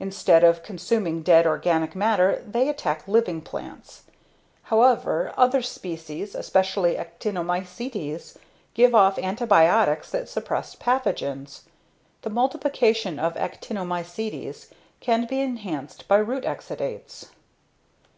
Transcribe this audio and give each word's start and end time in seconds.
Instead 0.00 0.42
of 0.44 0.62
consuming 0.62 1.22
dead 1.22 1.46
organic 1.46 1.94
matter 1.94 2.42
they 2.46 2.70
attack 2.70 3.06
living 3.06 3.42
plants. 3.42 4.04
However, 4.62 5.34
other 5.36 5.60
species, 5.60 6.34
especially 6.34 6.94
actinomycetes, 6.96 8.38
give 8.72 8.94
off 8.94 9.18
antibiotics 9.18 10.10
that 10.10 10.26
suppress 10.30 10.74
pathogens. 10.74 11.64
The 12.22 12.30
multiplication 12.30 13.18
of 13.18 13.34
actinomycetes 13.36 14.68
can 15.00 15.26
be 15.26 15.42
enhanced 15.42 16.08
by 16.08 16.16
root 16.16 16.44
exudates. 16.46 17.26